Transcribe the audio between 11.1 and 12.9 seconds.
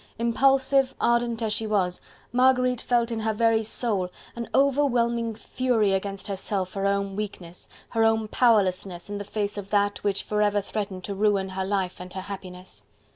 ruin her life and her happiness.